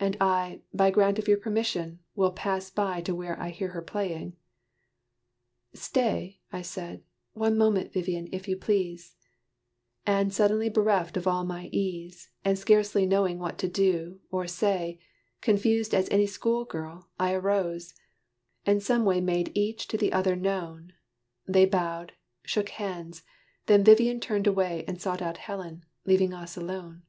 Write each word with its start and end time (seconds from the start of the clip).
And 0.00 0.16
I, 0.18 0.62
by 0.72 0.90
grant 0.90 1.18
of 1.18 1.28
your 1.28 1.36
permission, 1.36 1.98
will 2.14 2.32
Pass 2.32 2.70
by 2.70 3.02
to 3.02 3.14
where 3.14 3.38
I 3.38 3.50
hear 3.50 3.72
her 3.72 3.82
playing." 3.82 4.34
"Stay!" 5.74 6.40
I 6.50 6.62
said, 6.62 7.02
"one 7.34 7.58
moment, 7.58 7.92
Vivian, 7.92 8.30
if 8.32 8.48
you 8.48 8.56
please;" 8.56 9.14
And 10.06 10.32
suddenly 10.32 10.70
bereft 10.70 11.18
of 11.18 11.26
all 11.26 11.44
my 11.44 11.66
ease, 11.70 12.30
And 12.46 12.58
scarcely 12.58 13.04
knowing 13.04 13.38
what 13.38 13.58
to 13.58 13.68
do, 13.68 14.20
or 14.30 14.46
say, 14.46 15.00
Confused 15.42 15.94
as 15.94 16.08
any 16.08 16.24
school 16.26 16.64
girl, 16.64 17.10
I 17.20 17.34
arose, 17.34 17.92
And 18.64 18.82
some 18.82 19.04
way 19.04 19.20
made 19.20 19.52
each 19.54 19.86
to 19.88 19.98
the 19.98 20.14
other 20.14 20.34
known 20.34 20.94
They 21.46 21.66
bowed, 21.66 22.14
shook 22.42 22.70
hands: 22.70 23.22
then 23.66 23.84
Vivian 23.84 24.18
turned 24.18 24.46
away 24.46 24.86
And 24.88 24.98
sought 24.98 25.20
out 25.20 25.36
Helen, 25.36 25.84
leaving 26.06 26.32
us 26.32 26.56
alone. 26.56 27.02